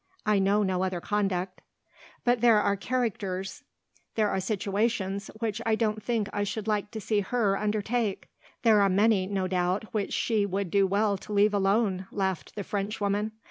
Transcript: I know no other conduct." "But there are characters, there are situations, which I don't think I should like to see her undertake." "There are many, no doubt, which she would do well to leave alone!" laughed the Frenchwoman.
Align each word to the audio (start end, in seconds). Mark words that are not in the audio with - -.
I 0.25 0.39
know 0.39 0.63
no 0.63 0.81
other 0.83 0.99
conduct." 0.99 1.61
"But 2.23 2.41
there 2.41 2.59
are 2.59 2.75
characters, 2.75 3.61
there 4.15 4.29
are 4.31 4.39
situations, 4.39 5.29
which 5.41 5.61
I 5.63 5.75
don't 5.75 6.01
think 6.01 6.27
I 6.33 6.43
should 6.43 6.67
like 6.67 6.89
to 6.89 6.99
see 6.99 7.19
her 7.19 7.55
undertake." 7.55 8.27
"There 8.63 8.81
are 8.81 8.89
many, 8.89 9.27
no 9.27 9.45
doubt, 9.47 9.93
which 9.93 10.11
she 10.13 10.43
would 10.43 10.71
do 10.71 10.87
well 10.87 11.17
to 11.19 11.33
leave 11.33 11.53
alone!" 11.53 12.07
laughed 12.11 12.55
the 12.55 12.63
Frenchwoman. 12.63 13.33